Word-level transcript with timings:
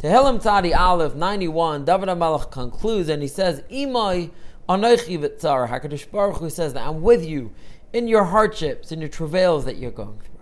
Tehillim 0.00 0.40
Tzadi 0.40 0.74
Aleph 0.74 1.14
91, 1.14 1.84
David 1.84 2.08
HaMelech 2.08 2.50
concludes 2.50 3.10
and 3.10 3.20
he 3.20 3.28
says, 3.28 3.60
Imai 3.70 4.30
Anoichi 4.66 5.18
V'tzar, 5.18 5.68
HaKadosh 5.68 6.10
Baruch 6.10 6.38
Hu 6.38 6.48
says 6.48 6.72
that 6.72 6.86
I'm 6.86 7.02
with 7.02 7.22
you 7.22 7.52
in 7.92 8.08
your 8.08 8.24
hardships, 8.24 8.92
in 8.92 9.00
your 9.00 9.10
travails 9.10 9.66
that 9.66 9.76
you're 9.76 9.90
going 9.90 10.18
through. 10.20 10.40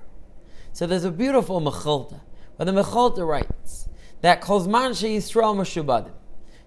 So 0.73 0.87
there's 0.87 1.03
a 1.03 1.11
beautiful 1.11 1.61
Mechilta, 1.61 2.21
where 2.55 2.67
the 2.67 2.71
Mechilta 2.71 3.27
writes 3.27 3.89
that 4.21 4.41
Kozman 4.41 4.91
Yisrael 4.91 5.57
Meshubadim, 5.57 6.13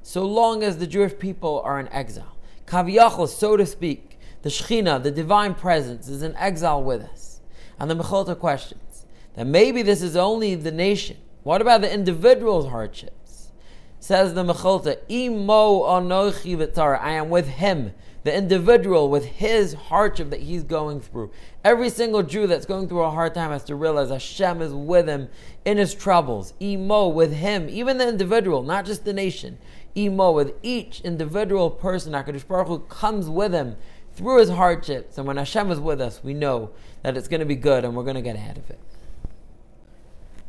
so 0.04 0.26
long 0.26 0.62
as 0.62 0.78
the 0.78 0.88
Jewish 0.88 1.18
people 1.18 1.62
are 1.64 1.80
in 1.80 1.88
exile, 1.94 2.36
Kaviyachol, 2.66 3.30
so 3.30 3.56
to 3.56 3.66
speak, 3.66 4.20
the 4.42 4.50
Shechina, 4.50 5.02
the 5.02 5.12
divine 5.12 5.56
presence, 5.56 6.10
is 6.10 6.24
in 6.24 6.36
exile 6.36 6.84
with 6.84 7.04
us. 7.04 7.40
And 7.80 7.90
the 7.90 7.96
Mechilta 7.96 8.38
questions 8.38 9.06
that 9.36 9.48
maybe 9.48 9.82
this 9.82 10.02
is 10.02 10.18
only 10.18 10.56
the 10.56 10.74
nation. 10.74 11.16
What 11.44 11.62
about 11.62 11.82
the 11.82 11.94
individual's 11.94 12.68
hardships? 12.68 13.52
Says 14.00 14.34
the 14.34 14.44
Mechilta, 14.44 14.98
Imo 15.10 15.82
anochi 15.84 16.58
v'tzara, 16.58 17.00
I 17.00 17.12
am 17.12 17.30
with 17.30 17.48
him 17.48 17.94
the 18.24 18.36
individual 18.36 19.10
with 19.10 19.26
his 19.26 19.74
hardship 19.74 20.30
that 20.30 20.42
he's 20.42 20.64
going 20.64 21.02
through. 21.02 21.32
Every 21.64 21.90
single 21.90 22.22
Jew 22.22 22.46
that's 22.46 22.66
going 22.66 22.88
through 22.88 23.02
a 23.02 23.10
hard 23.10 23.34
time 23.34 23.50
has 23.50 23.64
to 23.66 23.76
realize 23.76 24.10
Hashem 24.10 24.62
is 24.62 24.74
with 24.74 25.08
him 25.08 25.30
in 25.66 25.78
his 25.78 25.96
troubles. 25.96 26.54
Imo 26.62 27.08
with 27.08 27.34
him, 27.34 27.68
even 27.70 27.98
the 27.98 28.08
individual, 28.08 28.62
not 28.62 28.86
just 28.86 29.06
the 29.06 29.14
nation. 29.14 29.58
Imo 29.98 30.32
with 30.32 30.54
each 30.62 31.02
individual 31.02 31.72
person, 31.72 32.14
HaKadosh 32.14 32.48
Baruch 32.48 32.68
Hu 32.68 32.80
comes 32.80 33.28
with 33.28 33.54
him 33.54 33.76
through 34.14 34.40
his 34.40 34.50
hardships. 34.50 35.18
And 35.18 35.26
when 35.26 35.38
Hashem 35.38 35.72
is 35.72 35.80
with 35.80 36.00
us, 36.00 36.24
we 36.24 36.36
know 36.36 36.70
that 37.02 37.18
it's 37.18 37.28
going 37.28 37.40
to 37.40 37.46
be 37.46 37.56
good 37.56 37.84
and 37.84 37.96
we're 37.96 38.04
going 38.04 38.16
to 38.16 38.22
get 38.22 38.36
ahead 38.36 38.58
of 38.58 38.70
it. 38.70 38.80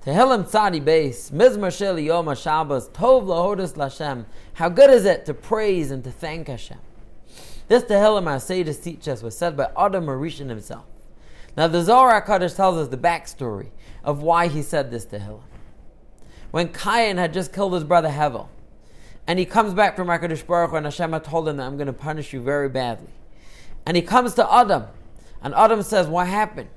Tehillim 0.05 0.51
Tzadi 0.51 0.83
Beis, 0.83 1.31
Mizmar 1.31 1.77
Shel 1.77 1.97
Yom 1.97 2.35
Shabbos, 2.35 2.89
Tov 2.89 3.25
Lahodis 3.25 3.75
Lashem. 3.75 4.25
How 4.55 4.69
good 4.69 4.91
is 4.91 5.05
it 5.05 5.25
to 5.27 5.35
praise 5.35 5.93
and 5.93 6.03
to 6.03 6.11
thank 6.11 6.49
Hashem? 6.49 6.79
This 7.69 7.85
Tehillim 7.85 8.27
our 8.27 8.41
sages 8.41 8.79
teach 8.79 9.07
us 9.07 9.23
was 9.23 9.37
said 9.37 9.57
by 9.57 9.71
Adam 9.79 10.07
HaRishon 10.07 10.49
himself. 10.49 10.87
Now 11.57 11.69
the 11.69 11.83
Zohar 11.83 12.21
HaKadosh 12.21 12.57
tells 12.57 12.79
us 12.79 12.89
the 12.89 12.97
backstory 12.97 13.69
of 14.03 14.23
why 14.23 14.49
he 14.49 14.61
said 14.61 14.91
this 14.91 15.07
Tehillim. 15.07 15.43
When 16.51 16.73
Cain 16.73 17.17
had 17.17 17.33
just 17.33 17.53
killed 17.53 17.73
his 17.75 17.85
brother 17.85 18.09
Hevel, 18.09 18.49
and 19.29 19.39
he 19.39 19.45
comes 19.45 19.73
back 19.73 19.95
from 19.95 20.09
HaKadosh 20.09 20.45
Baruch 20.45 20.71
Hu, 20.71 20.77
and 20.79 20.87
Hashem 20.87 21.13
had 21.13 21.23
told 21.23 21.49
him 21.49 21.59
that 21.59 21.67
I'm 21.67 21.77
going 21.77 21.87
to 21.87 21.93
punish 21.93 22.33
you 22.33 22.41
very 22.41 22.69
badly. 22.69 23.13
And 23.87 23.97
he 23.97 24.03
comes 24.03 24.35
to 24.35 24.53
Adam, 24.53 24.87
and 25.41 25.55
Adam 25.55 25.83
says, 25.83 26.09
What 26.09 26.27
happened? 26.27 26.71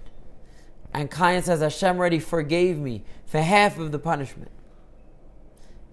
And 0.95 1.11
Cain 1.11 1.41
says, 1.41 1.59
Hashem 1.59 1.97
already 1.97 2.19
forgave 2.19 2.77
me 2.77 3.03
for 3.25 3.41
half 3.41 3.77
of 3.77 3.91
the 3.91 3.99
punishment. 3.99 4.49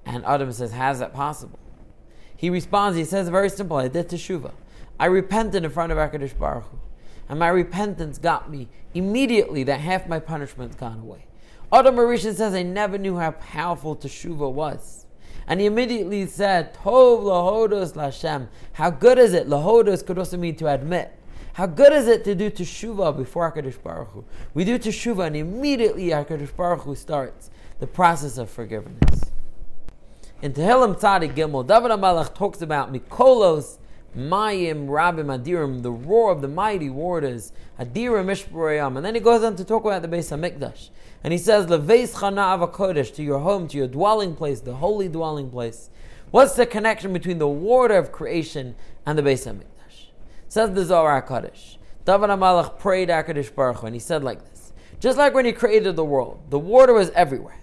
And 0.06 0.24
Adam 0.24 0.52
says, 0.52 0.70
How 0.70 0.92
is 0.92 1.00
that 1.00 1.12
possible? 1.12 1.58
He 2.36 2.50
responds, 2.50 2.96
he 2.96 3.04
says, 3.04 3.28
Very 3.28 3.50
simple, 3.50 3.78
I 3.78 3.88
did 3.88 4.08
teshuvah. 4.08 4.52
I 5.00 5.06
repented 5.06 5.64
in 5.64 5.70
front 5.72 5.90
of 5.90 5.98
HaKadosh 5.98 6.38
Baruch 6.38 6.66
Hu. 6.66 6.78
And 7.28 7.40
my 7.40 7.48
repentance 7.48 8.16
got 8.18 8.48
me 8.48 8.68
immediately 8.94 9.64
that 9.64 9.80
half 9.80 10.06
my 10.06 10.20
punishment's 10.20 10.76
gone 10.76 11.00
away. 11.00 11.26
Adam 11.72 11.96
HaRishon 11.96 12.36
says, 12.36 12.54
I 12.54 12.62
never 12.62 12.96
knew 12.96 13.16
how 13.16 13.32
powerful 13.32 13.96
Teshuvah 13.96 14.52
was. 14.52 15.06
And 15.48 15.58
he 15.58 15.66
immediately 15.66 16.26
said, 16.26 16.74
Tov 16.74 17.24
lahodos 17.24 17.94
lashem. 17.94 18.46
How 18.74 18.90
good 18.90 19.18
is 19.18 19.32
it? 19.32 19.48
Lahodos 19.48 20.06
could 20.06 20.16
also 20.16 20.36
mean 20.36 20.54
to 20.56 20.72
admit. 20.72 21.12
How 21.54 21.66
good 21.66 21.92
is 21.92 22.08
it 22.08 22.24
to 22.24 22.34
do 22.34 22.50
Teshuvah 22.50 23.14
before 23.14 23.52
HaKadosh 23.52 23.82
Baruch 23.82 24.08
Hu? 24.12 24.24
We 24.54 24.64
do 24.64 24.78
Teshuvah 24.78 25.26
and 25.26 25.36
immediately 25.36 26.08
HaKadosh 26.08 26.56
Baruch 26.56 26.80
Hu 26.82 26.94
starts 26.94 27.50
the 27.78 27.86
process 27.86 28.38
of 28.38 28.48
forgiveness. 28.48 29.30
In 30.40 30.54
Tehillim 30.54 30.98
Tzadi 30.98 31.34
Gimel, 31.34 31.66
David 31.66 31.90
HaMelech 31.90 32.34
talks 32.34 32.62
about 32.62 32.90
Mikolos 32.90 33.76
Mayim 34.16 34.88
Rabim 34.88 35.26
Adirim, 35.26 35.82
the 35.82 35.90
roar 35.90 36.32
of 36.32 36.40
the 36.40 36.48
mighty 36.48 36.88
waters, 36.88 37.52
Adirim 37.78 38.24
Mishparayam. 38.24 38.96
And 38.96 39.04
then 39.04 39.14
he 39.14 39.20
goes 39.20 39.44
on 39.44 39.54
to 39.56 39.64
talk 39.64 39.84
about 39.84 40.00
the 40.00 40.08
Beis 40.08 40.34
Hamikdash. 40.34 40.88
And 41.22 41.32
he 41.32 41.38
says, 41.38 41.66
Leveis 41.66 42.14
Chana 42.14 42.72
Kodesh, 42.72 43.14
to 43.14 43.22
your 43.22 43.40
home, 43.40 43.68
to 43.68 43.76
your 43.76 43.88
dwelling 43.88 44.34
place, 44.34 44.60
the 44.60 44.76
holy 44.76 45.08
dwelling 45.08 45.50
place. 45.50 45.90
What's 46.30 46.54
the 46.54 46.64
connection 46.64 47.12
between 47.12 47.36
the 47.36 47.48
water 47.48 47.98
of 47.98 48.10
creation 48.10 48.74
and 49.04 49.18
the 49.18 49.22
Beis 49.22 49.46
Hamikdash? 49.46 49.71
Says 50.52 50.74
the 50.74 50.84
Zohar 50.84 51.22
HaKadosh. 51.22 51.78
David 52.04 52.28
HaMelech 52.28 52.78
prayed 52.78 53.08
HaKadosh 53.08 53.54
Baruch 53.54 53.78
Hu, 53.78 53.86
and 53.86 53.96
he 53.96 53.98
said 53.98 54.22
like 54.22 54.44
this. 54.50 54.74
Just 55.00 55.16
like 55.16 55.32
when 55.32 55.46
he 55.46 55.52
created 55.52 55.96
the 55.96 56.04
world, 56.04 56.42
the 56.50 56.58
water 56.58 56.92
was 56.92 57.08
everywhere. 57.14 57.58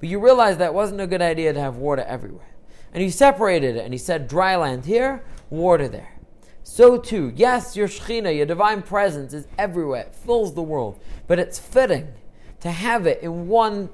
But 0.00 0.08
you 0.08 0.18
realize 0.18 0.56
that 0.56 0.74
wasn't 0.74 1.02
a 1.02 1.06
good 1.06 1.22
idea 1.22 1.52
to 1.52 1.60
have 1.60 1.76
water 1.76 2.02
everywhere. 2.02 2.52
And 2.92 3.00
he 3.00 3.10
separated 3.10 3.76
it, 3.76 3.84
and 3.84 3.94
he 3.94 3.98
said 3.98 4.26
dry 4.26 4.56
land 4.56 4.86
here, 4.86 5.24
water 5.50 5.86
there. 5.86 6.18
So 6.64 6.98
too, 6.98 7.32
yes, 7.36 7.76
your 7.76 7.86
Shekhinah, 7.86 8.36
your 8.36 8.46
divine 8.46 8.82
presence 8.82 9.32
is 9.32 9.46
everywhere, 9.56 10.00
it 10.00 10.14
fills 10.16 10.54
the 10.54 10.62
world, 10.62 10.98
but 11.28 11.38
it's 11.38 11.60
fitting 11.60 12.08
to 12.58 12.72
have 12.72 13.06
it 13.06 13.22
in 13.22 13.46
one 13.46 13.88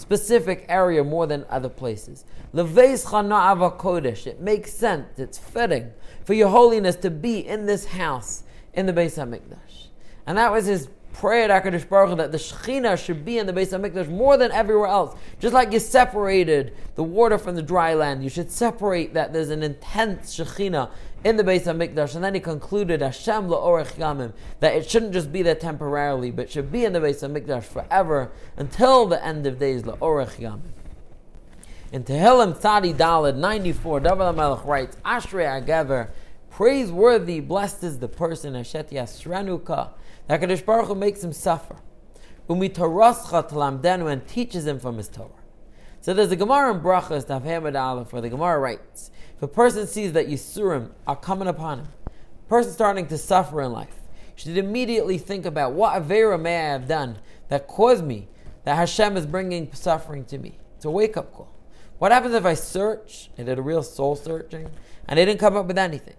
specific 0.00 0.64
area 0.68 1.04
more 1.04 1.26
than 1.26 1.44
other 1.48 1.68
places. 1.68 2.24
Leveis 2.54 3.06
Chana 3.06 3.76
Kodesh, 3.78 4.26
it 4.26 4.40
makes 4.40 4.72
sense, 4.72 5.18
it's 5.18 5.38
fitting 5.38 5.92
for 6.24 6.34
your 6.34 6.48
holiness 6.48 6.96
to 6.96 7.10
be 7.10 7.46
in 7.46 7.66
this 7.66 7.86
house 7.86 8.42
in 8.74 8.86
the 8.86 8.92
Beis 8.92 9.16
HaMikdash. 9.16 9.88
And 10.26 10.38
that 10.38 10.52
was 10.52 10.66
his 10.66 10.88
pray 11.12 11.44
at 11.44 11.50
HaKadosh 11.50 11.88
Baruch 11.88 12.10
Hu 12.10 12.16
that 12.16 12.32
the 12.32 12.38
Shekhinah 12.38 13.02
should 13.04 13.24
be 13.24 13.38
in 13.38 13.46
the 13.46 13.52
Beis 13.52 13.78
HaMikdash 13.78 14.08
more 14.08 14.36
than 14.36 14.52
everywhere 14.52 14.88
else. 14.88 15.16
Just 15.38 15.54
like 15.54 15.72
you 15.72 15.78
separated 15.78 16.74
the 16.94 17.02
water 17.02 17.38
from 17.38 17.56
the 17.56 17.62
dry 17.62 17.94
land, 17.94 18.22
you 18.22 18.30
should 18.30 18.50
separate 18.50 19.14
that 19.14 19.32
there's 19.32 19.50
an 19.50 19.62
intense 19.62 20.36
Shekhinah 20.36 20.90
in 21.24 21.36
the 21.36 21.44
Beis 21.44 21.62
HaMikdash. 21.62 22.14
And 22.14 22.24
then 22.24 22.34
he 22.34 22.40
concluded, 22.40 23.02
Hashem 23.02 23.48
la'orech 23.48 23.94
yamim, 23.94 24.32
that 24.60 24.74
it 24.74 24.90
shouldn't 24.90 25.12
just 25.12 25.32
be 25.32 25.42
there 25.42 25.54
temporarily, 25.54 26.30
but 26.30 26.50
should 26.50 26.72
be 26.72 26.84
in 26.84 26.92
the 26.92 27.00
Beis 27.00 27.26
HaMikdash 27.26 27.64
forever 27.64 28.30
until 28.56 29.06
the 29.06 29.24
end 29.24 29.46
of 29.46 29.58
days, 29.58 29.82
la'orech 29.82 30.36
yamim. 30.36 30.60
In 31.92 32.04
Tehillim 32.04 32.56
Tzadi 32.56 32.94
Dalad 32.94 33.36
94, 33.36 34.00
David 34.00 34.18
HaMelech 34.18 34.64
writes, 34.64 34.96
Ashrei 35.04 35.64
Agever, 35.64 36.10
praiseworthy, 36.60 37.40
blessed 37.40 37.82
is 37.82 38.00
the 38.00 38.06
person, 38.06 38.52
Ashet 38.52 38.90
Yasranuka, 38.90 39.88
HaKadosh 40.28 40.62
Baruch 40.62 40.88
Hu 40.88 40.94
makes 40.94 41.24
him 41.24 41.32
suffer. 41.32 41.76
Umitarascha 42.50 43.48
talamdenu 43.48 44.12
and 44.12 44.28
teaches 44.28 44.66
him 44.66 44.78
from 44.78 44.98
his 44.98 45.08
Torah. 45.08 45.30
So 46.02 46.12
there's 46.12 46.30
a 46.30 46.36
Gemara 46.36 46.74
in 46.74 46.82
Brachas, 46.82 47.24
Daf 47.24 47.44
Hamad 47.44 47.80
Aleph, 47.80 48.12
where 48.12 48.20
the 48.20 48.28
Gemara 48.28 48.58
writes, 48.58 49.10
if 49.34 49.42
a 49.42 49.48
person 49.48 49.86
sees 49.86 50.12
that 50.12 50.28
Yisurim 50.28 50.90
are 51.06 51.16
coming 51.16 51.48
upon 51.48 51.78
him, 51.78 51.88
a 52.06 52.48
person 52.50 52.74
starting 52.74 53.06
to 53.06 53.16
suffer 53.16 53.62
in 53.62 53.72
life, 53.72 53.96
should 54.34 54.58
immediately 54.58 55.16
think 55.16 55.46
about 55.46 55.72
what 55.72 55.94
Avera 55.94 56.38
may 56.38 56.58
I 56.58 56.72
have 56.72 56.86
done 56.86 57.20
that 57.48 57.68
caused 57.68 58.04
me, 58.04 58.28
that 58.64 58.74
Hashem 58.74 59.16
is 59.16 59.24
bringing 59.24 59.72
suffering 59.72 60.26
to 60.26 60.36
me. 60.36 60.58
It's 60.76 60.84
a 60.84 60.90
wake 60.90 61.16
up 61.16 61.32
call. 61.32 61.50
What 61.96 62.12
happens 62.12 62.34
if 62.34 62.44
I 62.44 62.52
search, 62.52 63.30
I 63.38 63.44
did 63.44 63.58
a 63.58 63.62
real 63.62 63.82
soul 63.82 64.14
searching, 64.14 64.68
and 65.08 65.18
I 65.18 65.24
didn't 65.24 65.40
come 65.40 65.56
up 65.56 65.64
with 65.64 65.78
anything? 65.78 66.16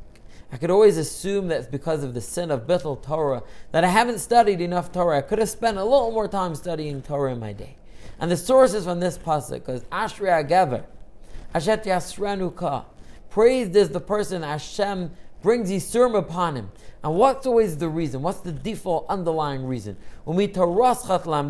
I 0.52 0.58
could 0.58 0.70
always 0.70 0.98
assume 0.98 1.48
that 1.48 1.60
it's 1.62 1.68
because 1.68 2.04
of 2.04 2.14
the 2.14 2.22
sin 2.22 2.52
of 2.52 2.68
Bithel 2.68 3.02
Torah 3.02 3.44
that 3.72 3.84
I 3.84 3.88
haven't 3.88 4.20
studied 4.20 4.60
enough 4.60 4.92
Torah. 4.92 5.20
I 5.20 5.22
could 5.22 5.40
have 5.40 5.50
spent 5.50 5.78
a 5.78 5.84
little 5.84 6.12
more 6.12 6.28
time 6.28 6.56
studying 6.56 7.02
Torah 7.02 7.32
in 7.32 7.40
my 7.40 7.54
day. 7.54 7.78
And 8.20 8.30
the 8.30 8.38
source 8.38 8.74
is 8.74 8.84
from 8.84 9.00
this 9.00 9.18
pasuk, 9.18 9.66
because 9.66 9.84
Ashri 9.86 10.28
Agever, 10.30 10.84
Ashet 11.56 11.86
Yasranuka, 11.86 12.86
praised 13.30 13.76
is 13.76 13.90
the 13.90 14.02
person 14.02 14.44
Hashem 14.44 15.12
brings 15.42 15.72
Yisurim 15.72 16.18
upon 16.18 16.56
him. 16.56 16.72
And 17.04 17.16
what's 17.16 17.48
always 17.48 17.78
the 17.78 17.90
reason? 17.90 18.22
What's 18.22 18.42
the 18.42 18.52
default 18.52 19.08
underlying 19.10 19.66
reason? 19.66 19.98
When 20.24 20.38
we 20.38 20.48
Torah 20.48 20.96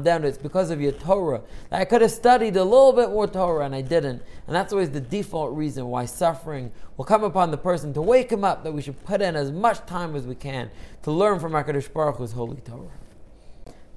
down, 0.03 0.24
it's 0.24 0.38
because 0.38 0.69
of 0.72 0.79
your 0.79 0.94
Torah. 0.94 1.41
I 1.72 1.84
could 1.84 2.02
have 2.02 2.12
studied 2.12 2.56
a 2.56 2.63
little 2.63 2.94
bit 2.94 3.09
more 3.09 3.28
Torah 3.28 3.66
and 3.66 3.75
I 3.75 3.81
didn't. 3.81 4.24
And 4.47 4.56
that's 4.56 4.72
always 4.72 4.91
the 4.91 5.02
default 5.02 5.53
reason 5.53 5.88
why 5.88 6.05
suffering 6.05 6.72
will 6.96 7.03
come 7.03 7.26
upon 7.26 7.52
the 7.52 7.58
person 7.58 7.93
to 7.96 8.02
wake 8.02 8.32
him 8.32 8.46
up 8.46 8.64
that 8.64 8.72
we 8.72 8.82
should 8.82 9.03
put 9.03 9.22
in 9.22 9.35
as 9.35 9.52
much 9.52 9.85
time 9.85 10.16
as 10.16 10.26
we 10.26 10.35
can 10.35 10.72
to 11.03 11.11
learn 11.11 11.40
from 11.40 11.52
HaKadosh 11.52 11.91
Baruch 11.91 12.17
Hu's 12.17 12.32
holy 12.32 12.61
Torah. 12.61 12.88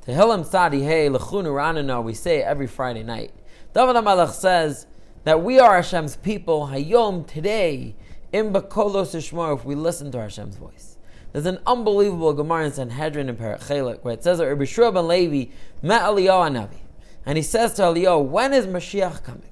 Tehillim 0.07 0.45
Sadi 0.45 0.83
Hey 0.83 1.09
Lechunu 1.09 1.47
Ranana, 1.47 2.03
we 2.03 2.15
say 2.15 2.43
every 2.43 2.67
Friday 2.67 3.05
night. 3.05 3.33
David 3.73 3.95
HaMelech 3.95 4.33
says 4.33 4.87
that 5.23 5.43
we 5.43 5.59
are 5.59 5.77
Hashem's 5.77 6.17
people, 6.17 6.67
Hayom, 6.67 7.27
today, 7.27 7.95
in 8.35 8.53
Bakolos 8.53 9.15
Ishmar, 9.15 9.57
if 9.57 9.65
we 9.65 9.77
listen 9.77 10.11
to 10.11 10.19
Hashem's 10.19 10.57
voice. 10.57 10.99
There's 11.33 11.47
an 11.47 11.61
unbelievable 11.69 12.33
Gemara 12.33 12.65
in 12.65 12.73
Sanhedrin 12.73 13.29
in 13.29 13.37
Perek 13.37 14.03
where 14.03 14.15
it 14.15 14.25
says 14.25 14.39
that 14.39 14.49
Rabbi 14.49 14.65
Shua 14.65 14.91
ben 14.91 15.07
Levi 15.07 15.53
met 15.83 16.03
Eliyahu 16.03 16.51
Navi. 16.51 16.81
And 17.25 17.39
he 17.39 17.45
says 17.45 17.75
to 17.75 17.83
Eliyahu, 17.83 18.27
when 18.27 18.53
is 18.53 18.67
Mashiach 18.67 19.23
coming? 19.23 19.51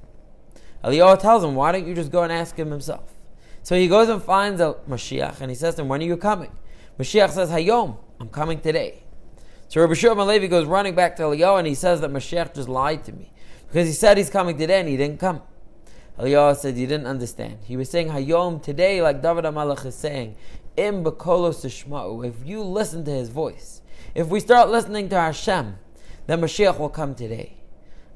Eliyahu 0.82 1.20
tells 1.20 1.44
him, 1.44 1.54
why 1.54 1.70
don't 1.70 1.86
you 1.86 1.94
just 1.94 2.10
go 2.10 2.24
and 2.24 2.32
ask 2.32 2.56
him 2.56 2.72
himself? 2.72 3.14
So 3.62 3.76
he 3.76 3.86
goes 3.86 4.08
and 4.08 4.20
finds 4.20 4.60
a 4.60 4.74
Mashiach 4.88 5.40
and 5.40 5.48
he 5.48 5.54
says 5.54 5.76
to 5.76 5.82
him, 5.82 5.88
when 5.88 6.00
are 6.00 6.04
you 6.04 6.16
coming? 6.16 6.50
Mashiach 6.98 7.30
says, 7.30 7.50
Hayom, 7.50 7.96
I'm 8.18 8.30
coming 8.30 8.60
today. 8.60 9.04
So 9.68 9.80
Rabbi 9.80 9.94
Shua 9.94 10.16
ben 10.16 10.26
Levi 10.26 10.48
goes 10.48 10.66
running 10.66 10.96
back 10.96 11.14
to 11.16 11.22
Eliyahu 11.22 11.58
and 11.58 11.68
he 11.68 11.76
says 11.76 12.00
that 12.00 12.10
Mashiach 12.10 12.52
just 12.54 12.68
lied 12.68 13.04
to 13.04 13.12
me. 13.12 13.32
Because 13.68 13.86
he 13.86 13.94
said 13.94 14.18
he's 14.18 14.28
coming 14.28 14.58
today 14.58 14.80
and 14.80 14.88
he 14.88 14.96
didn't 14.96 15.20
come. 15.20 15.40
Eliyahu 16.18 16.56
said 16.56 16.76
he 16.76 16.86
didn't 16.86 17.06
understand. 17.06 17.58
He 17.64 17.76
was 17.76 17.88
saying 17.90 18.08
Hayom 18.08 18.62
today, 18.62 19.00
like 19.00 19.22
David 19.22 19.44
HaMelech 19.44 19.84
is 19.86 19.94
saying, 19.94 20.36
Im 20.76 21.02
bekolos. 21.02 21.64
If 22.24 22.46
you 22.46 22.62
listen 22.62 23.04
to 23.04 23.10
his 23.10 23.28
voice, 23.28 23.82
if 24.14 24.28
we 24.28 24.40
start 24.40 24.70
listening 24.70 25.08
to 25.10 25.16
our 25.16 25.26
Hashem, 25.26 25.78
then 26.26 26.40
Mashiach 26.40 26.78
will 26.78 26.88
come 26.88 27.14
today. 27.14 27.56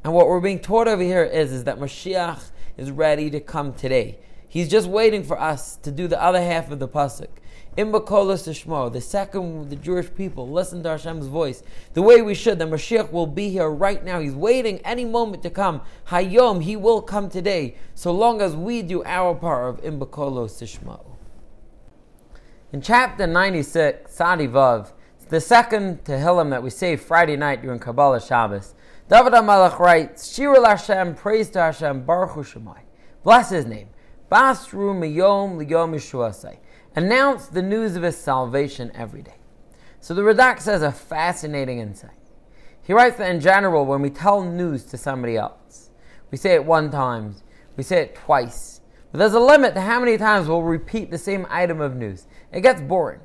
And 0.04 0.12
what 0.12 0.28
we're 0.28 0.40
being 0.40 0.60
taught 0.60 0.88
over 0.88 1.02
here 1.02 1.24
is, 1.24 1.52
is 1.52 1.64
that 1.64 1.78
Mashiach 1.78 2.50
is 2.76 2.90
ready 2.90 3.30
to 3.30 3.40
come 3.40 3.72
today. 3.72 4.18
He's 4.46 4.68
just 4.68 4.86
waiting 4.88 5.24
for 5.24 5.40
us 5.40 5.76
to 5.78 5.90
do 5.90 6.06
the 6.06 6.22
other 6.22 6.40
half 6.40 6.70
of 6.70 6.78
the 6.78 6.88
pasuk. 6.88 7.28
In 7.76 7.92
Tishmo, 7.92 8.90
the 8.90 9.02
second 9.02 9.68
the 9.68 9.76
Jewish 9.76 10.12
people 10.14 10.48
listen 10.48 10.82
to 10.82 10.90
Hashem's 10.90 11.26
voice 11.26 11.62
the 11.92 12.00
way 12.00 12.22
we 12.22 12.34
should, 12.34 12.58
the 12.58 12.64
Mashiach 12.64 13.12
will 13.12 13.26
be 13.26 13.50
here 13.50 13.68
right 13.68 14.02
now. 14.02 14.18
He's 14.18 14.34
waiting 14.34 14.78
any 14.78 15.04
moment 15.04 15.42
to 15.42 15.50
come. 15.50 15.82
Hayom, 16.08 16.62
he 16.62 16.74
will 16.74 17.02
come 17.02 17.28
today, 17.28 17.76
so 17.94 18.12
long 18.12 18.40
as 18.40 18.56
we 18.56 18.80
do 18.80 19.04
our 19.04 19.34
part 19.34 19.68
of 19.68 19.84
In 19.84 20.00
Bakolos. 20.00 20.78
In 22.72 22.80
chapter 22.80 23.26
96, 23.26 24.14
Sadi 24.14 24.48
Vav, 24.48 24.92
the 25.28 25.40
second 25.40 26.02
Tehillim 26.04 26.48
that 26.50 26.62
we 26.62 26.70
say 26.70 26.96
Friday 26.96 27.36
night 27.36 27.60
during 27.60 27.78
Kabbalah 27.78 28.22
Shabbos, 28.22 28.74
David 29.10 29.34
HaMelech 29.34 29.78
writes, 29.78 30.26
Shirul 30.28 30.66
Hashem, 30.66 31.14
praise 31.14 31.50
to 31.50 31.60
Hashem, 31.60 32.06
Baruch 32.06 32.30
Hu 32.30 32.42
Shemai. 32.42 32.80
Bless 33.22 33.50
his 33.50 33.66
name. 33.66 33.88
Basru 34.30 34.94
miyom 34.94 35.58
liyom 35.58 35.94
yishuasai. 35.94 36.56
Announce 36.96 37.48
the 37.48 37.62
news 37.62 37.94
of 37.94 38.02
his 38.02 38.16
salvation 38.16 38.90
every 38.94 39.20
day. 39.20 39.34
So 40.00 40.14
the 40.14 40.22
Radak 40.22 40.62
says 40.62 40.80
a 40.80 40.90
fascinating 40.90 41.78
insight. 41.78 42.10
He 42.82 42.94
writes 42.94 43.18
that 43.18 43.30
in 43.30 43.40
general, 43.40 43.84
when 43.84 44.00
we 44.00 44.08
tell 44.08 44.42
news 44.42 44.84
to 44.84 44.96
somebody 44.96 45.36
else, 45.36 45.90
we 46.30 46.38
say 46.38 46.54
it 46.54 46.64
one 46.64 46.90
time, 46.90 47.34
we 47.76 47.82
say 47.82 48.00
it 48.00 48.14
twice, 48.14 48.80
but 49.12 49.18
there's 49.18 49.34
a 49.34 49.40
limit 49.40 49.74
to 49.74 49.82
how 49.82 50.00
many 50.00 50.16
times 50.16 50.48
we'll 50.48 50.62
repeat 50.62 51.10
the 51.10 51.18
same 51.18 51.46
item 51.50 51.82
of 51.82 51.96
news. 51.96 52.26
It 52.50 52.62
gets 52.62 52.80
boring. 52.80 53.20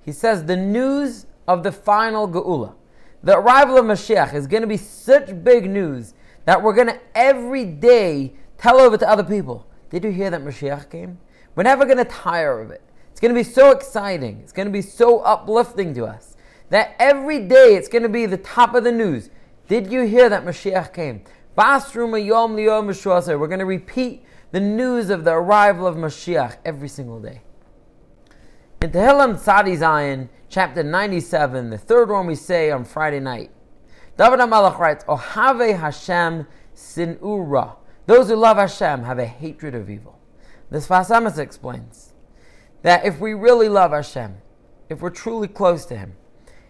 He 0.00 0.12
says 0.12 0.46
the 0.46 0.56
news 0.56 1.26
of 1.46 1.62
the 1.62 1.72
final 1.72 2.26
Geula, 2.26 2.74
the 3.22 3.36
arrival 3.36 3.76
of 3.76 3.84
Mashiach, 3.84 4.32
is 4.32 4.46
going 4.46 4.62
to 4.62 4.66
be 4.66 4.78
such 4.78 5.44
big 5.44 5.68
news 5.68 6.14
that 6.46 6.62
we're 6.62 6.74
going 6.74 6.88
to 6.88 7.00
every 7.14 7.66
day 7.66 8.32
tell 8.56 8.80
over 8.80 8.96
to 8.96 9.08
other 9.08 9.24
people. 9.24 9.66
Did 9.90 10.04
you 10.04 10.12
hear 10.12 10.30
that 10.30 10.40
Mashiach 10.40 10.90
came? 10.90 11.18
We're 11.54 11.64
never 11.64 11.84
going 11.84 11.98
to 11.98 12.04
tire 12.04 12.60
of 12.60 12.70
it. 12.70 12.82
It's 13.22 13.28
going 13.28 13.44
to 13.44 13.48
be 13.48 13.54
so 13.54 13.70
exciting. 13.70 14.40
It's 14.40 14.50
going 14.50 14.66
to 14.66 14.72
be 14.72 14.82
so 14.82 15.20
uplifting 15.20 15.94
to 15.94 16.06
us 16.06 16.36
that 16.70 16.96
every 16.98 17.38
day 17.38 17.76
it's 17.76 17.86
going 17.86 18.02
to 18.02 18.08
be 18.08 18.26
the 18.26 18.36
top 18.36 18.74
of 18.74 18.82
the 18.82 18.90
news. 18.90 19.30
Did 19.68 19.92
you 19.92 20.02
hear 20.02 20.28
that 20.28 20.44
Mashiach 20.44 20.92
came? 20.92 21.22
We're 21.54 23.46
going 23.46 23.58
to 23.60 23.64
repeat 23.64 24.24
the 24.50 24.58
news 24.58 25.08
of 25.08 25.22
the 25.22 25.34
arrival 25.34 25.86
of 25.86 25.94
Mashiach 25.94 26.56
every 26.64 26.88
single 26.88 27.20
day. 27.20 27.42
In 28.80 28.90
Tehillim 28.90 29.34
Tzadi 29.34 29.78
Zion, 29.78 30.28
chapter 30.48 30.82
97, 30.82 31.70
the 31.70 31.78
third 31.78 32.10
one 32.10 32.26
we 32.26 32.34
say 32.34 32.72
on 32.72 32.84
Friday 32.84 33.20
night, 33.20 33.52
David 34.18 34.40
HaMelech 34.40 34.80
writes, 34.80 35.04
Ohave 35.04 35.78
Hashem 35.78 36.48
sinura. 36.74 37.76
Those 38.06 38.30
who 38.30 38.34
love 38.34 38.56
Hashem 38.56 39.04
have 39.04 39.20
a 39.20 39.26
hatred 39.26 39.76
of 39.76 39.88
evil. 39.88 40.18
This 40.72 40.88
Sfas 40.88 41.08
Emes 41.16 41.38
explains 41.38 42.11
that 42.82 43.04
if 43.04 43.18
we 43.20 43.34
really 43.34 43.68
love 43.68 43.92
Hashem, 43.92 44.36
if 44.88 45.00
we're 45.00 45.10
truly 45.10 45.48
close 45.48 45.84
to 45.86 45.96
Him, 45.96 46.14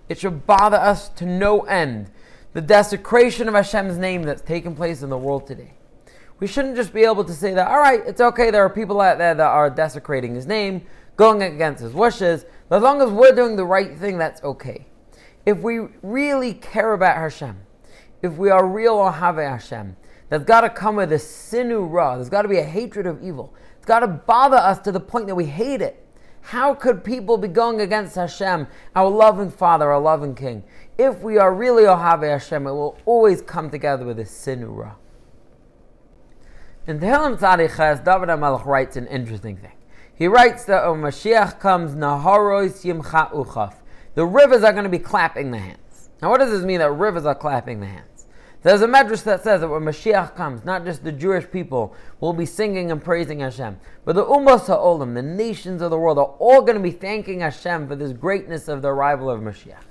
it 0.08 0.18
should 0.18 0.46
bother 0.46 0.76
us 0.76 1.08
to 1.10 1.26
no 1.26 1.60
end 1.62 2.10
the 2.52 2.60
desecration 2.60 3.48
of 3.48 3.54
Hashem's 3.54 3.96
name 3.96 4.22
that's 4.22 4.42
taking 4.42 4.74
place 4.74 5.02
in 5.02 5.10
the 5.10 5.18
world 5.18 5.46
today. 5.46 5.72
We 6.38 6.46
shouldn't 6.46 6.76
just 6.76 6.92
be 6.92 7.04
able 7.04 7.24
to 7.24 7.32
say 7.32 7.54
that, 7.54 7.68
all 7.68 7.78
right, 7.78 8.00
it's 8.06 8.20
okay, 8.20 8.50
there 8.50 8.64
are 8.64 8.70
people 8.70 9.00
out 9.00 9.18
there 9.18 9.34
that 9.34 9.46
are 9.46 9.70
desecrating 9.70 10.34
His 10.34 10.46
name, 10.46 10.82
going 11.16 11.42
against 11.42 11.82
His 11.82 11.92
wishes, 11.92 12.44
but 12.68 12.76
as 12.76 12.82
long 12.82 13.00
as 13.00 13.10
we're 13.10 13.34
doing 13.34 13.56
the 13.56 13.64
right 13.64 13.96
thing, 13.96 14.18
that's 14.18 14.42
okay. 14.42 14.86
If 15.46 15.58
we 15.58 15.80
really 16.02 16.54
care 16.54 16.92
about 16.92 17.16
Hashem, 17.16 17.58
if 18.22 18.34
we 18.34 18.50
are 18.50 18.66
real 18.66 18.96
Ohave 18.96 19.48
Hashem, 19.48 19.96
that's 20.28 20.44
got 20.44 20.62
to 20.62 20.70
come 20.70 20.96
with 20.96 21.12
a 21.12 21.16
sinu 21.16 21.90
ra. 21.90 22.16
There's 22.16 22.30
got 22.30 22.42
to 22.42 22.48
be 22.48 22.58
a 22.58 22.64
hatred 22.64 23.06
of 23.06 23.22
evil. 23.22 23.52
It's 23.82 23.88
got 23.88 23.98
to 23.98 24.06
bother 24.06 24.58
us 24.58 24.78
to 24.82 24.92
the 24.92 25.00
point 25.00 25.26
that 25.26 25.34
we 25.34 25.46
hate 25.46 25.82
it. 25.82 26.06
How 26.40 26.72
could 26.72 27.02
people 27.02 27.36
be 27.36 27.48
going 27.48 27.80
against 27.80 28.14
Hashem, 28.14 28.68
our 28.94 29.10
loving 29.10 29.50
Father, 29.50 29.90
our 29.90 30.00
loving 30.00 30.36
King? 30.36 30.62
If 30.98 31.20
we 31.22 31.36
are 31.36 31.52
really 31.52 31.82
Ohave 31.82 32.30
Hashem, 32.30 32.64
it 32.68 32.70
will 32.70 32.96
always 33.06 33.42
come 33.42 33.70
together 33.70 34.04
with 34.04 34.20
a 34.20 34.22
sinu 34.22 34.68
ra. 34.68 34.94
In 36.86 37.00
Tehillim 37.00 37.36
Tzadiches, 37.36 38.04
David 38.04 38.28
HaMelech 38.28 38.64
writes 38.66 38.96
an 38.96 39.08
interesting 39.08 39.56
thing. 39.56 39.74
He 40.14 40.28
writes 40.28 40.64
that 40.66 40.88
when 40.88 41.00
Mashiach 41.00 41.58
comes, 41.58 41.96
Naharos 41.96 42.84
Yimcha 42.84 43.32
Uchaf. 43.32 43.74
The 44.14 44.24
rivers 44.24 44.62
are 44.62 44.70
going 44.70 44.84
to 44.84 44.90
be 44.90 45.00
clapping 45.00 45.50
the 45.50 45.58
hands. 45.58 46.08
Now, 46.22 46.30
what 46.30 46.38
does 46.38 46.52
this 46.52 46.62
mean 46.62 46.78
that 46.78 46.92
rivers 46.92 47.26
are 47.26 47.34
clapping 47.34 47.80
the 47.80 47.86
hands? 47.86 48.11
There's 48.62 48.82
a 48.82 48.86
medrash 48.86 49.24
that 49.24 49.42
says 49.42 49.60
that 49.60 49.68
when 49.68 49.82
Mashiach 49.82 50.36
comes, 50.36 50.64
not 50.64 50.84
just 50.84 51.02
the 51.02 51.10
Jewish 51.10 51.50
people 51.50 51.96
will 52.20 52.32
be 52.32 52.46
singing 52.46 52.92
and 52.92 53.02
praising 53.02 53.40
Hashem, 53.40 53.80
but 54.04 54.14
the 54.14 54.24
Ummos 54.24 54.66
HaOlam, 54.66 55.14
the 55.14 55.22
nations 55.22 55.82
of 55.82 55.90
the 55.90 55.98
world, 55.98 56.18
are 56.18 56.36
all 56.38 56.62
going 56.62 56.76
to 56.76 56.82
be 56.82 56.92
thanking 56.92 57.40
Hashem 57.40 57.88
for 57.88 57.96
this 57.96 58.12
greatness 58.12 58.68
of 58.68 58.80
the 58.80 58.88
arrival 58.88 59.28
of 59.28 59.40
Mashiach. 59.40 59.82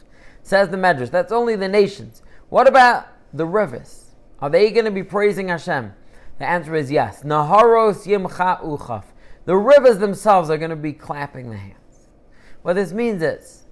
Says 0.41 0.69
the 0.69 0.77
medrash, 0.77 1.11
that's 1.11 1.33
only 1.33 1.57
the 1.57 1.67
nations. 1.67 2.21
What 2.47 2.65
about 2.65 3.07
the 3.33 3.45
rivers? 3.45 4.11
Are 4.39 4.49
they 4.49 4.71
going 4.71 4.85
to 4.85 4.91
be 4.91 5.03
praising 5.03 5.49
Hashem? 5.49 5.93
The 6.39 6.49
answer 6.49 6.73
is 6.73 6.89
yes. 6.89 7.23
Naharos 7.23 8.07
Yimcha 8.07 8.63
Uchaf. 8.63 9.03
The 9.43 9.57
rivers 9.57 9.97
themselves 9.97 10.49
are 10.49 10.57
going 10.57 10.69
to 10.69 10.77
be 10.77 10.93
clapping 10.93 11.49
the 11.49 11.57
hands. 11.57 12.07
What 12.61 12.73
this 12.73 12.93
means 12.93 13.21
is 13.21 13.65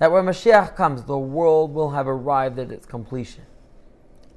that 0.00 0.10
when 0.10 0.24
Mashiach 0.24 0.74
comes, 0.74 1.04
the 1.04 1.18
world 1.18 1.72
will 1.72 1.90
have 1.90 2.08
arrived 2.08 2.58
at 2.58 2.72
its 2.72 2.84
completion. 2.84 3.44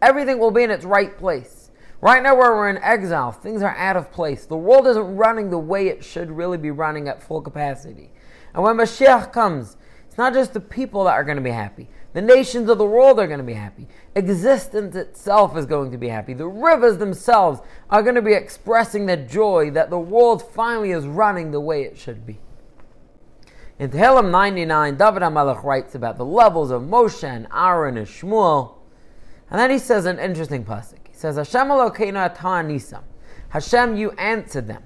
Everything 0.04 0.38
will 0.38 0.52
be 0.52 0.64
in 0.64 0.70
its 0.70 0.84
right 0.84 1.18
place. 1.18 1.72
Right 2.02 2.22
now, 2.22 2.36
where 2.36 2.54
we're 2.54 2.70
in 2.70 2.78
exile, 2.80 3.32
things 3.32 3.62
are 3.62 3.74
out 3.78 3.96
of 3.96 4.12
place. 4.12 4.46
The 4.46 4.58
world 4.58 4.86
isn't 4.86 5.16
running 5.16 5.50
the 5.50 5.58
way 5.58 5.88
it 5.88 6.04
should 6.04 6.30
really 6.30 6.58
be 6.58 6.72
running 6.72 7.08
at 7.08 7.24
full 7.24 7.40
capacity. 7.40 8.12
And 8.54 8.62
when 8.62 8.76
Mashiach 8.76 9.32
comes, 9.32 9.78
it's 10.06 10.18
not 10.18 10.34
just 10.34 10.54
the 10.54 10.60
people 10.60 11.06
that 11.06 11.14
are 11.14 11.24
going 11.24 11.38
to 11.38 11.42
be 11.42 11.52
happy. 11.52 11.88
The 12.12 12.22
nations 12.22 12.70
of 12.70 12.80
the 12.80 12.86
world 12.86 13.18
are 13.18 13.28
going 13.28 13.40
to 13.40 13.46
be 13.46 13.54
happy. 13.54 13.88
Existence 14.14 14.94
itself 14.98 15.56
is 15.56 15.66
going 15.66 15.92
to 15.92 15.98
be 15.98 16.10
happy. 16.10 16.34
The 16.34 16.50
rivers 16.50 16.98
themselves 16.98 17.62
are 17.90 18.04
going 18.04 18.16
to 18.16 18.22
be 18.22 18.34
expressing 18.34 19.06
the 19.06 19.16
joy 19.16 19.72
that 19.72 19.90
the 19.90 19.98
world 19.98 20.44
finally 20.46 20.92
is 20.92 21.08
running 21.08 21.51
the 21.51 21.62
way 21.62 21.84
it 21.84 21.98
should 21.98 22.27
be. 22.27 22.39
In 23.80 23.89
Tehillim 23.89 24.32
99, 24.32 24.98
David 24.98 25.22
HaMelech 25.22 25.63
writes 25.63 25.96
about 25.96 26.18
the 26.18 26.25
levels 26.25 26.72
of 26.72 26.82
Moshe 26.82 27.24
and 27.24 27.48
Aaron 27.56 27.96
and 27.96 28.06
Shmuel. 28.06 28.83
And 29.50 29.60
then 29.60 29.70
he 29.70 29.80
says 29.80 30.06
an 30.06 30.20
interesting 30.20 30.66
pasuk. 30.66 31.08
He 31.08 31.14
says, 31.14 31.36
Hashem 31.36 31.68
Elokeinu 31.68 32.36
nisam. 32.36 33.04
Hashem, 33.50 33.96
you 33.98 34.12
answered 34.12 34.68
them. 34.68 34.84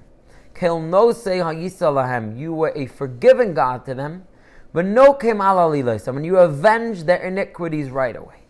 Kel 0.54 0.80
no 0.80 1.12
say. 1.12 1.38
You 1.38 2.52
were 2.52 2.72
a 2.74 2.86
forgiving 2.86 3.54
God 3.54 3.86
to 3.86 3.94
them, 3.94 4.24
but 4.72 4.84
no 4.84 5.14
came 5.14 5.38
alalilasam, 5.38 6.16
and 6.16 6.26
you 6.26 6.36
avenged 6.38 7.06
their 7.06 7.22
iniquities 7.22 7.90
right 7.90 8.16
away. 8.16 8.42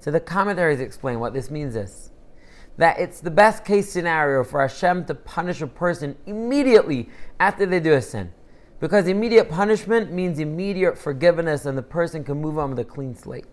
So 0.00 0.10
the 0.10 0.20
commentaries 0.20 0.80
explain 0.80 1.18
what 1.18 1.34
this 1.34 1.50
means 1.50 1.74
is 1.74 2.12
that 2.76 3.00
it's 3.00 3.20
the 3.20 3.30
best 3.30 3.64
case 3.64 3.90
scenario 3.90 4.44
for 4.44 4.60
Hashem 4.60 5.06
to 5.06 5.14
punish 5.14 5.60
a 5.60 5.66
person 5.66 6.16
immediately 6.26 7.08
after 7.40 7.66
they 7.66 7.80
do 7.80 7.94
a 7.94 8.00
sin. 8.00 8.32
Because 8.78 9.08
immediate 9.08 9.50
punishment 9.50 10.12
means 10.12 10.38
immediate 10.38 10.96
forgiveness 10.96 11.66
and 11.66 11.76
the 11.76 11.82
person 11.82 12.22
can 12.22 12.40
move 12.40 12.56
on 12.58 12.70
with 12.70 12.78
a 12.78 12.84
clean 12.84 13.16
slate. 13.16 13.46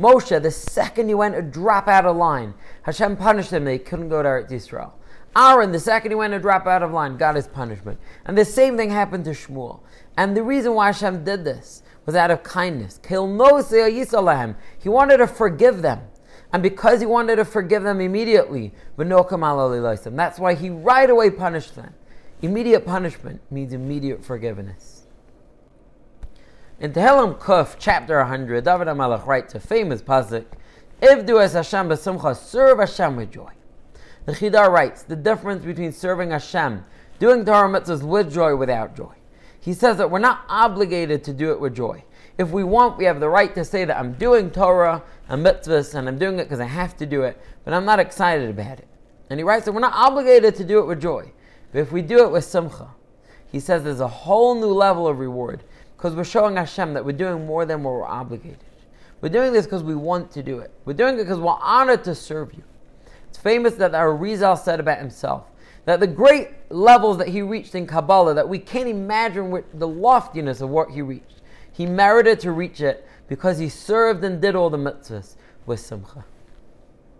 Moshe, 0.00 0.42
the 0.42 0.50
second 0.50 1.08
he 1.08 1.14
went 1.14 1.34
to 1.34 1.42
drop 1.42 1.86
out 1.86 2.06
of 2.06 2.16
line, 2.16 2.54
Hashem 2.82 3.18
punished 3.18 3.52
him. 3.52 3.66
They 3.66 3.78
couldn't 3.78 4.08
go 4.08 4.22
to 4.22 4.28
Eretz 4.28 4.50
Yisrael. 4.50 4.92
Aaron, 5.36 5.72
the 5.72 5.78
second 5.78 6.10
he 6.10 6.14
went 6.14 6.32
to 6.32 6.40
drop 6.40 6.66
out 6.66 6.82
of 6.82 6.90
line, 6.90 7.18
got 7.18 7.36
his 7.36 7.46
punishment. 7.46 8.00
And 8.24 8.36
the 8.36 8.46
same 8.46 8.78
thing 8.78 8.88
happened 8.90 9.26
to 9.26 9.32
Shmuel. 9.32 9.80
And 10.16 10.34
the 10.34 10.42
reason 10.42 10.74
why 10.74 10.86
Hashem 10.86 11.22
did 11.24 11.44
this 11.44 11.82
was 12.06 12.16
out 12.16 12.30
of 12.30 12.42
kindness. 12.42 12.98
He 13.06 13.16
wanted 14.88 15.16
to 15.18 15.26
forgive 15.26 15.82
them. 15.82 16.00
And 16.52 16.62
because 16.62 17.00
he 17.00 17.06
wanted 17.06 17.36
to 17.36 17.44
forgive 17.44 17.82
them 17.82 18.00
immediately, 18.00 18.72
that's 18.96 20.38
why 20.38 20.54
he 20.54 20.70
right 20.70 21.10
away 21.10 21.30
punished 21.30 21.76
them. 21.76 21.94
Immediate 22.42 22.86
punishment 22.86 23.40
means 23.50 23.74
immediate 23.74 24.24
forgiveness. 24.24 24.99
In 26.80 26.94
Tehillim 26.94 27.38
Kuf, 27.38 27.76
chapter 27.78 28.16
100, 28.20 28.64
David 28.64 28.86
HaMelech 28.86 29.26
writes 29.26 29.54
a 29.54 29.60
famous 29.60 30.00
pasuk, 30.00 30.46
Ivdu 31.02 31.38
es 31.38 31.52
Hashem 31.52 31.90
b'simcha, 31.90 32.34
serve 32.34 32.78
Hashem 32.78 33.16
with 33.16 33.30
joy. 33.30 33.50
The 34.24 34.32
Chida 34.32 34.66
writes, 34.66 35.02
the 35.02 35.14
difference 35.14 35.62
between 35.62 35.92
serving 35.92 36.30
Hashem, 36.30 36.82
doing 37.18 37.44
Torah 37.44 37.68
mitzvahs 37.68 38.02
with 38.02 38.32
joy, 38.32 38.56
without 38.56 38.96
joy. 38.96 39.12
He 39.60 39.74
says 39.74 39.98
that 39.98 40.10
we're 40.10 40.20
not 40.20 40.46
obligated 40.48 41.22
to 41.24 41.34
do 41.34 41.50
it 41.50 41.60
with 41.60 41.76
joy. 41.76 42.02
If 42.38 42.48
we 42.48 42.64
want, 42.64 42.96
we 42.96 43.04
have 43.04 43.20
the 43.20 43.28
right 43.28 43.54
to 43.56 43.62
say 43.62 43.84
that 43.84 43.98
I'm 43.98 44.14
doing 44.14 44.50
Torah 44.50 45.02
and 45.28 45.44
mitzvahs 45.44 45.94
and 45.94 46.08
I'm 46.08 46.18
doing 46.18 46.38
it 46.38 46.44
because 46.44 46.60
I 46.60 46.64
have 46.64 46.96
to 46.96 47.04
do 47.04 47.24
it, 47.24 47.38
but 47.62 47.74
I'm 47.74 47.84
not 47.84 48.00
excited 48.00 48.48
about 48.48 48.78
it. 48.78 48.88
And 49.28 49.38
he 49.38 49.44
writes 49.44 49.66
that 49.66 49.72
we're 49.72 49.80
not 49.80 49.92
obligated 49.92 50.54
to 50.54 50.64
do 50.64 50.78
it 50.78 50.86
with 50.86 51.02
joy, 51.02 51.30
but 51.72 51.80
if 51.80 51.92
we 51.92 52.00
do 52.00 52.24
it 52.24 52.32
with 52.32 52.44
simcha, 52.44 52.94
he 53.52 53.60
says 53.60 53.82
there's 53.82 54.00
a 54.00 54.08
whole 54.08 54.54
new 54.54 54.72
level 54.72 55.06
of 55.06 55.18
reward 55.18 55.62
because 56.00 56.14
we're 56.14 56.24
showing 56.24 56.56
Hashem 56.56 56.94
that 56.94 57.04
we're 57.04 57.12
doing 57.12 57.44
more 57.44 57.66
than 57.66 57.82
what 57.82 57.90
we're 57.90 58.06
obligated. 58.06 58.64
We're 59.20 59.28
doing 59.28 59.52
this 59.52 59.66
because 59.66 59.82
we 59.82 59.94
want 59.94 60.30
to 60.30 60.42
do 60.42 60.60
it. 60.60 60.70
We're 60.86 60.94
doing 60.94 61.16
it 61.16 61.24
because 61.24 61.38
we're 61.38 61.58
honored 61.60 62.04
to 62.04 62.14
serve 62.14 62.54
you. 62.54 62.62
It's 63.28 63.36
famous 63.36 63.74
that 63.74 63.92
Arizal 63.92 64.58
said 64.58 64.80
about 64.80 64.98
himself 64.98 65.44
that 65.84 66.00
the 66.00 66.06
great 66.06 66.48
levels 66.70 67.18
that 67.18 67.28
he 67.28 67.42
reached 67.42 67.74
in 67.74 67.86
Kabbalah, 67.86 68.32
that 68.32 68.48
we 68.48 68.58
can't 68.58 68.88
imagine 68.88 69.62
the 69.74 69.88
loftiness 69.88 70.62
of 70.62 70.70
what 70.70 70.90
he 70.90 71.02
reached. 71.02 71.42
He 71.70 71.84
merited 71.84 72.40
to 72.40 72.52
reach 72.52 72.80
it 72.80 73.06
because 73.28 73.58
he 73.58 73.68
served 73.68 74.24
and 74.24 74.40
did 74.40 74.56
all 74.56 74.70
the 74.70 74.78
mitzvahs 74.78 75.36
with 75.66 75.80
simcha. 75.80 76.24